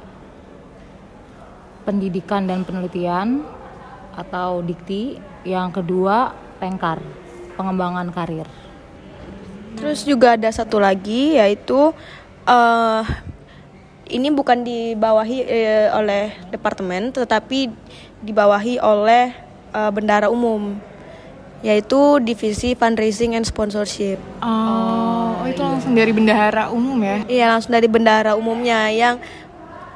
pendidikan 1.89 2.45
dan 2.45 2.61
penelitian 2.69 3.41
atau 4.13 4.61
dikti. 4.61 5.17
Yang 5.49 5.81
kedua 5.81 6.37
pengkar, 6.61 7.01
pengembangan 7.57 8.13
karir. 8.13 8.45
Terus 9.81 10.05
juga 10.05 10.37
ada 10.37 10.53
satu 10.53 10.77
lagi 10.77 11.41
yaitu 11.41 11.97
eh 12.45 13.05
ini 14.09 14.33
bukan 14.33 14.65
dibawahi 14.65 15.39
eh, 15.45 15.89
oleh 15.93 16.33
departemen 16.49 17.13
tetapi 17.13 17.69
dibawahi 18.25 18.81
oleh 18.81 19.48
eh, 19.69 19.91
bendara 19.91 20.29
umum 20.29 20.77
yaitu 21.59 21.99
divisi 22.23 22.73
fundraising 22.73 23.35
and 23.35 23.43
sponsorship. 23.43 24.23
oh, 24.39 25.35
oh, 25.35 25.45
itu 25.45 25.59
langsung 25.59 25.91
dari 25.91 26.15
bendahara 26.15 26.71
umum 26.71 26.95
ya 27.03 27.17
Iya 27.27 27.47
langsung 27.51 27.75
dari 27.75 27.91
bendara 27.91 28.33
umumnya 28.33 28.87
yang 28.89 29.19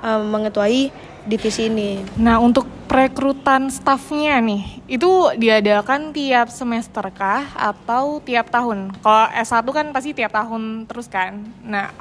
eh, 0.01 0.21
mengetuai 0.21 0.91
divisi 1.23 1.71
ini. 1.71 2.03
Nah, 2.19 2.43
untuk 2.43 2.67
perekrutan 2.91 3.71
stafnya 3.71 4.43
nih, 4.43 4.83
itu 4.91 5.07
diadakan 5.39 6.11
tiap 6.11 6.51
semester 6.51 7.15
kah 7.15 7.47
atau 7.55 8.19
tiap 8.19 8.51
tahun? 8.51 8.91
Kalau 8.99 9.31
S1 9.31 9.63
kan 9.65 9.87
pasti 9.95 10.11
tiap 10.13 10.35
tahun 10.35 10.91
terus 10.91 11.07
kan. 11.07 11.47
Nah, 11.63 11.95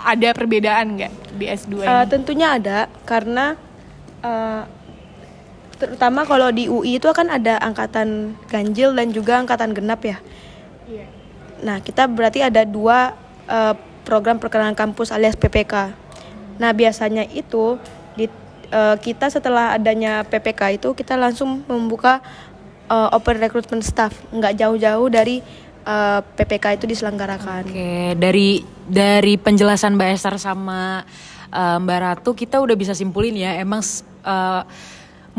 ada 0.00 0.30
perbedaan 0.30 0.94
nggak 0.94 1.12
di 1.34 1.50
S2 1.50 1.82
Eh, 1.82 1.82
ini? 1.82 2.06
tentunya 2.06 2.54
ada 2.54 2.78
karena 3.02 3.58
eh, 4.22 4.62
terutama 5.80 6.28
kalau 6.28 6.52
di 6.52 6.68
UI 6.68 7.00
itu 7.00 7.08
kan 7.16 7.32
ada 7.32 7.56
angkatan 7.56 8.36
ganjil 8.52 8.92
dan 8.92 9.08
juga 9.16 9.40
angkatan 9.40 9.72
genap 9.72 10.04
ya. 10.04 10.20
Iya. 10.84 11.06
Nah 11.64 11.80
kita 11.80 12.04
berarti 12.04 12.44
ada 12.44 12.68
dua 12.68 13.16
eh, 13.48 13.74
program 14.04 14.36
perkenalan 14.36 14.76
kampus 14.76 15.08
alias 15.08 15.40
PPK. 15.40 15.96
Nah 16.60 16.70
biasanya 16.76 17.24
itu 17.32 17.80
di 18.12 18.28
eh, 18.68 18.96
kita 19.00 19.32
setelah 19.32 19.72
adanya 19.72 20.20
PPK 20.28 20.76
itu 20.76 20.92
kita 20.92 21.16
langsung 21.16 21.64
membuka 21.64 22.20
eh, 22.92 23.08
open 23.16 23.40
recruitment 23.40 23.80
staff, 23.80 24.12
nggak 24.28 24.60
jauh-jauh 24.60 25.08
dari 25.08 25.40
eh, 25.88 26.20
PPK 26.20 26.76
itu 26.76 26.84
diselenggarakan. 26.84 27.64
Oke, 27.64 28.20
dari 28.20 28.60
dari 28.84 29.40
penjelasan 29.40 29.96
Mbak 29.96 30.10
Esther 30.12 30.36
sama 30.36 31.08
eh, 31.48 31.76
Mbak 31.80 31.98
Ratu 32.04 32.30
kita 32.36 32.60
udah 32.60 32.76
bisa 32.76 32.92
simpulin 32.92 33.32
ya, 33.32 33.56
emang 33.56 33.80
eh, 34.26 34.62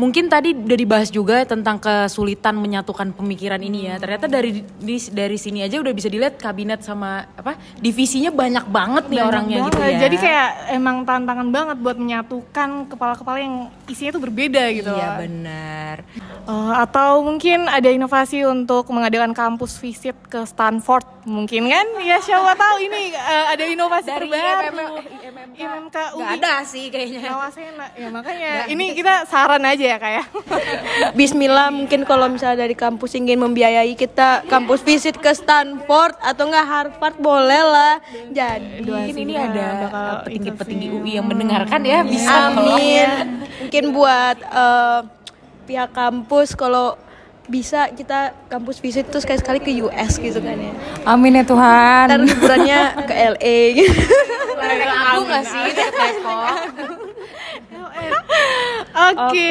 mungkin 0.02 0.26
tadi 0.26 0.50
udah 0.50 0.74
dibahas 0.74 1.08
juga 1.08 1.46
tentang 1.46 1.78
kesulitan 1.78 2.58
menyatukan 2.58 3.14
pemikiran 3.14 3.62
ini 3.62 3.86
ya. 3.86 3.94
Ternyata 3.96 4.26
dari 4.26 4.50
di- 4.58 5.10
dari 5.14 5.38
sini 5.38 5.62
aja 5.62 5.78
udah 5.78 5.94
bisa 5.94 6.10
dilihat 6.10 6.34
kabinet 6.36 6.82
sama 6.82 7.22
apa 7.32 7.54
divisinya 7.78 8.34
banyak 8.34 8.66
banget 8.66 9.04
nih 9.06 9.14
Banyak 9.14 9.30
orangnya 9.30 9.58
gitu 9.62 9.78
banget. 9.78 9.94
ya. 9.94 10.00
Jadi 10.02 10.16
kayak 10.18 10.48
emang 10.72 10.96
tantangan 11.04 11.48
banget 11.48 11.76
buat 11.78 11.94
menyatukan 11.96 12.68
kepala-kepala 12.90 13.38
yang 13.38 13.54
isinya 13.86 14.10
tuh 14.10 14.22
berbeda 14.22 14.62
gitu 14.72 14.90
Iya 14.90 15.08
benar. 15.16 15.96
Eh, 16.42 16.72
atau 16.76 17.22
mungkin 17.22 17.70
ada 17.70 17.86
inovasi 17.86 18.42
untuk 18.42 18.90
mengadakan 18.90 19.30
kampus 19.30 19.78
visit 19.78 20.18
ke 20.26 20.42
Stanford 20.42 21.06
mungkin 21.22 21.70
kan 21.70 21.86
ya 22.02 22.18
siapa 22.18 22.50
tahu 22.52 22.82
ini 22.82 23.14
eh, 23.14 23.46
ada 23.46 23.62
inovasi 23.62 24.10
Dari 24.10 24.26
terbaru 24.26 24.66
IMM, 24.66 24.90
IMMK 25.22 25.54
IMMK 25.54 25.96
UI 26.12 26.26
ada 26.32 26.54
sih 26.64 26.90
kayaknya. 26.90 27.30
Nawasena 27.30 27.86
ya 27.94 28.08
makanya 28.08 28.50
ini 28.66 28.90
kita 28.90 29.22
saran 29.24 29.62
aja 29.62 29.84
ya 29.92 29.98
kayak 30.00 30.24
Bismillah 31.18 31.68
mungkin 31.68 32.08
kalau 32.08 32.26
misalnya 32.32 32.64
dari 32.64 32.72
kampus 32.72 33.12
ingin 33.12 33.36
membiayai 33.36 33.92
kita 33.92 34.48
kampus 34.48 34.80
visit 34.80 35.20
ke 35.20 35.28
Stanford 35.36 36.16
atau 36.24 36.48
enggak 36.48 36.66
Harvard 36.66 37.16
boleh 37.20 37.62
lah. 37.62 37.94
Jadi 38.32 38.88
Mungkin 38.88 39.16
ini 39.20 39.34
ada 39.36 39.66
petinggi-petinggi. 40.24 40.86
UI 40.92 41.12
yang 41.20 41.26
mendengarkan 41.28 41.80
ya 41.84 42.00
bisa 42.04 42.52
tolong 42.56 42.80
amin. 42.80 43.10
Mungkin 43.66 43.84
buat 43.92 44.36
eh, 44.40 45.00
pihak 45.68 45.90
kampus 45.92 46.56
kalau 46.56 46.96
bisa 47.50 47.90
kita 47.90 48.32
kampus 48.46 48.78
visit 48.78 49.10
tuh 49.10 49.18
sekali-sekali 49.18 49.58
ke 49.60 49.70
US 49.84 50.16
gitu 50.16 50.38
kan 50.40 50.56
ya. 50.56 50.72
Amin 51.04 51.36
ya 51.36 51.44
Tuhan. 51.44 52.06
Ntar 52.08 52.20
liburannya 52.22 52.80
ke 53.04 53.14
LA 53.36 53.58
gitu. 53.82 54.02
aku 55.12 55.20
nggak 55.26 55.44
sih 55.44 55.60
Depok. 55.76 57.01
Oke 58.92 59.50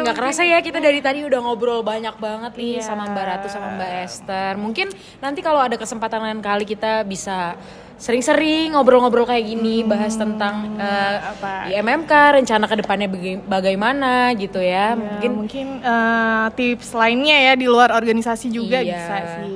nggak 0.00 0.14
kerasa 0.14 0.42
ya 0.42 0.58
kita 0.58 0.78
dari 0.78 1.00
tadi 1.00 1.22
udah 1.22 1.40
ngobrol 1.40 1.80
banyak 1.80 2.14
banget 2.16 2.52
nih 2.54 2.78
sama 2.78 3.06
Mbak 3.06 3.24
Ratu 3.24 3.46
sama 3.48 3.74
Mbak 3.74 3.90
Esther. 4.02 4.52
Mungkin 4.54 4.86
nanti 5.18 5.40
kalau 5.40 5.58
ada 5.58 5.74
kesempatan 5.74 6.20
lain 6.20 6.40
kali 6.40 6.64
kita 6.64 7.02
bisa 7.02 7.56
sering-sering 7.98 8.72
ngobrol-ngobrol 8.72 9.26
kayak 9.26 9.42
gini, 9.44 9.82
bahas 9.82 10.14
tentang 10.14 10.78
eh, 10.78 11.16
apa? 11.18 11.66
di 11.66 11.74
MMK, 11.74 12.12
rencana 12.38 12.64
ke 12.64 12.78
depannya 12.78 13.10
baga- 13.10 13.42
bagaimana 13.50 14.30
gitu 14.32 14.62
ya. 14.62 14.94
mungkin 14.94 15.10
Mungkin 15.10 15.30
mungkin 15.34 15.66
eh, 15.82 16.46
tips 16.54 16.94
lainnya 16.94 17.36
ya 17.42 17.52
di 17.54 17.66
luar 17.66 17.90
organisasi 17.90 18.48
juga 18.48 18.78
Iya. 18.78 18.94
bisa 18.94 19.16
sih 19.34 19.50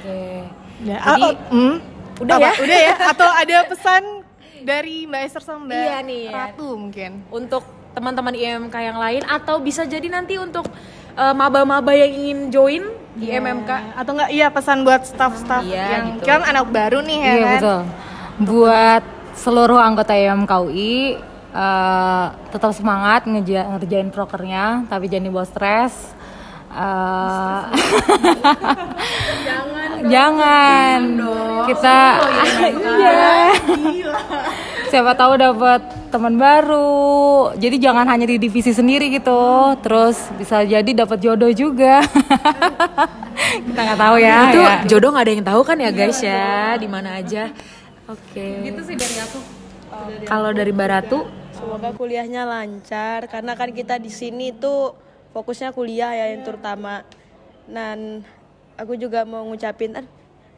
Oke. 0.00 0.20
Ya, 0.80 0.96
Jadi, 0.96 1.20
ah, 1.20 1.28
oh, 1.28 1.34
hmm? 1.52 1.74
udah 2.24 2.36
Apa? 2.36 2.48
ya? 2.48 2.52
udah 2.64 2.78
ya 2.80 2.94
atau 3.12 3.28
ada 3.28 3.56
pesan 3.68 4.02
dari 4.62 5.04
Mbak 5.04 5.22
Esther 5.22 5.42
sama 5.42 5.60
Mbak 5.64 5.76
Iya 5.78 5.96
nih, 6.02 6.22
ya. 6.22 6.32
Ratu 6.32 6.66
mungkin 6.74 7.10
untuk 7.28 7.62
teman-teman 7.90 8.32
IMMK 8.32 8.76
yang 8.76 8.96
lain 8.96 9.22
atau 9.24 9.58
bisa 9.58 9.82
jadi 9.84 10.06
nanti 10.06 10.36
untuk 10.36 10.68
eh, 11.12 11.34
maba-maba 11.34 11.90
yang 11.90 12.08
ingin 12.08 12.38
join 12.48 12.84
di 13.12 13.26
MMK 13.28 13.70
atau 13.94 14.10
enggak 14.12 14.30
iya 14.30 14.46
pesan 14.48 14.80
buat 14.80 15.02
staff-staff 15.02 15.64
Iya, 15.64 15.86
yang 15.90 16.04
gitu. 16.14 16.24
kan 16.24 16.40
anak 16.44 16.66
baru 16.68 17.00
nih 17.00 17.18
ya 17.18 17.26
Iya 17.26 17.34
kan 17.36 17.50
betul. 17.52 17.80
Buat 18.46 19.02
seluruh 19.34 19.76
anggota 19.76 20.12
IMKUI 20.12 21.18
eh, 21.50 22.26
tetap 22.48 22.70
semangat 22.70 23.24
ngeja- 23.24 23.66
ngerjain 23.68 24.08
prokernya, 24.08 24.86
tapi 24.86 25.06
jangan 25.06 25.26
dibawa 25.26 25.44
stres. 25.44 26.14
Jangan 29.42 29.79
kita 31.68 31.98
iya 32.96 33.52
siapa 34.90 35.14
tahu 35.14 35.38
dapat 35.38 35.80
teman 36.10 36.34
baru. 36.34 37.54
Jadi 37.54 37.78
jangan 37.78 38.02
hanya 38.10 38.26
di 38.26 38.36
divisi 38.42 38.74
sendiri 38.74 39.06
gitu. 39.14 39.78
Terus 39.80 40.18
bisa 40.34 40.66
jadi 40.66 40.90
dapat 40.90 41.22
jodoh 41.22 41.54
juga. 41.54 42.02
Kita 43.70 43.80
nggak 43.80 44.00
tahu 44.02 44.16
ya. 44.18 44.38
Itu 44.50 44.60
ya. 44.60 44.76
jodoh 44.90 45.14
nggak 45.14 45.24
ada 45.24 45.32
yang 45.32 45.46
tahu 45.46 45.60
kan 45.62 45.76
ya 45.78 45.90
guys 45.94 46.18
ya? 46.18 46.74
Di 46.74 46.90
mana 46.90 47.22
aja. 47.22 47.54
Oke. 48.10 48.66
Gitu 48.66 48.80
sih 48.82 48.98
dari 48.98 49.16
aku 49.22 49.38
kalau 50.26 50.50
dari 50.50 50.74
Mbak 50.74 50.88
Ratu? 50.90 51.18
Semoga 51.54 51.94
kuliahnya 51.94 52.42
lancar 52.48 53.30
karena 53.30 53.52
kan 53.54 53.70
kita 53.70 54.00
di 54.02 54.10
sini 54.10 54.50
tuh 54.50 54.96
fokusnya 55.30 55.70
kuliah 55.70 56.10
ya 56.10 56.34
yang 56.34 56.42
terutama. 56.42 57.06
Dan 57.70 58.26
aku 58.80 58.96
juga 58.96 59.28
mau 59.28 59.44
ngucapin 59.44 59.92
eh, 60.00 60.08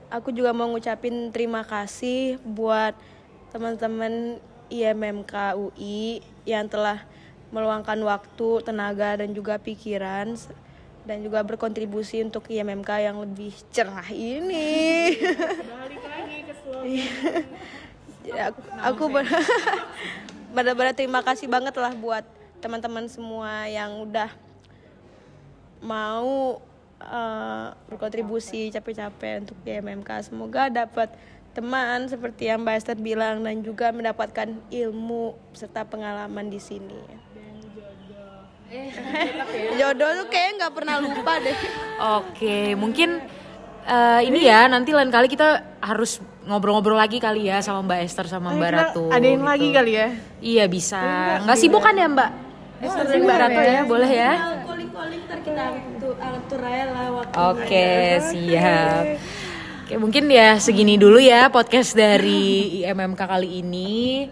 aku 0.06 0.30
juga 0.30 0.54
mau 0.54 0.70
ngucapin 0.70 1.34
terima 1.34 1.66
kasih 1.66 2.38
buat 2.46 2.94
teman-teman 3.50 4.38
IMMK 4.70 5.58
UI 5.58 6.22
yang 6.46 6.70
telah 6.70 7.02
meluangkan 7.52 8.00
waktu, 8.00 8.64
tenaga 8.64 9.20
dan 9.20 9.36
juga 9.36 9.60
pikiran 9.60 10.32
dan 11.04 11.18
juga 11.20 11.44
berkontribusi 11.44 12.24
untuk 12.24 12.48
IMMK 12.48 12.90
yang 13.04 13.20
lebih 13.20 13.52
cerah 13.68 14.08
ini. 14.08 15.12
Jadi 18.22 18.38
aku, 18.38 18.60
aku 18.80 19.04
ber- 19.12 19.28
benar-benar 20.56 20.94
terima 20.96 21.20
kasih 21.20 21.50
banget 21.50 21.74
lah 21.76 21.92
buat 21.92 22.24
teman-teman 22.62 23.10
semua 23.10 23.66
yang 23.68 24.00
udah 24.06 24.30
mau 25.82 26.62
eh, 27.02 27.66
berkontribusi 27.90 28.70
capek-capek 28.70 29.46
untuk 29.46 29.56
GMMK. 29.66 30.30
Semoga 30.30 30.70
dapat 30.70 31.10
teman 31.52 32.08
seperti 32.08 32.48
yang 32.48 32.64
Mbak 32.64 32.76
Esther 32.80 32.96
bilang 32.96 33.44
dan 33.44 33.60
juga 33.60 33.92
mendapatkan 33.92 34.48
ilmu 34.72 35.36
serta 35.52 35.84
pengalaman 35.84 36.48
di 36.48 36.56
sini. 36.56 37.00
Jodoh 39.76 40.10
tuh 40.24 40.26
kayaknya 40.32 40.52
nggak 40.64 40.74
pernah 40.74 40.96
lupa 40.96 41.36
deh. 41.44 41.58
Oke, 42.24 42.72
mungkin 42.72 43.20
eh, 43.84 44.20
ini 44.24 44.48
ya 44.48 44.64
nanti 44.64 44.96
lain 44.96 45.12
kali 45.12 45.28
kita 45.28 45.76
harus 45.84 46.24
ngobrol-ngobrol 46.48 46.96
lagi 46.96 47.20
kali 47.20 47.52
ya 47.52 47.60
sama 47.60 47.84
Mbak 47.84 48.00
Esther 48.00 48.26
sama 48.32 48.56
Mbak 48.56 48.70
Ratu. 48.72 49.04
ada 49.12 49.22
yang 49.22 49.44
gitu. 49.44 49.50
lagi 49.52 49.68
kali 49.70 49.92
ya 49.94 50.08
Iya 50.40 50.64
bisa. 50.66 51.00
Nggak 51.44 51.58
sibuk 51.60 51.82
kan 51.84 51.94
ya 51.94 52.08
Mbak? 52.08 52.30
Esther 52.82 53.06
dan 53.06 53.20
Mbak 53.22 53.38
Ratu 53.38 53.60
ya, 53.62 53.80
boleh 53.86 54.10
ya? 54.10 54.32
Calling-calling 54.92 55.24
ntar 55.24 55.40
kita 55.40 55.64
atur, 55.72 56.14
atur 56.20 56.60
aja 56.68 56.84
lah 56.92 57.06
waktu. 57.16 57.34
Oke, 57.48 57.92
siap. 58.28 59.04
Oke, 59.88 59.94
mungkin 59.96 60.28
ya 60.28 60.60
segini 60.60 61.00
dulu 61.00 61.16
ya 61.16 61.48
podcast 61.48 61.96
dari 61.96 62.84
IMMK 62.84 63.16
kali 63.16 63.64
ini. 63.64 64.28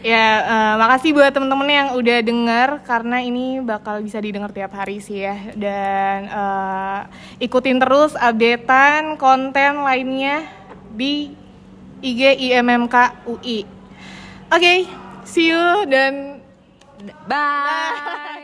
Ya, 0.00 0.26
eh, 0.48 0.74
makasih 0.80 1.12
buat 1.12 1.30
temen-temen 1.30 1.68
yang 1.68 1.88
udah 1.94 2.18
denger 2.24 2.68
karena 2.88 3.20
ini 3.20 3.60
bakal 3.60 4.00
bisa 4.00 4.16
didengar 4.18 4.50
tiap 4.50 4.72
hari 4.72 4.98
sih 4.98 5.28
ya. 5.28 5.36
Dan 5.52 6.18
eh, 6.24 7.00
ikutin 7.44 7.76
terus 7.76 8.16
updatean 8.16 9.20
konten 9.20 9.84
lainnya 9.84 10.48
di 10.88 11.36
IG 12.00 12.48
IMMK 12.48 13.28
UI. 13.28 13.68
Oke, 14.48 14.88
see 15.28 15.52
you 15.52 15.84
dan 15.84 16.40
Bye. 17.28 18.41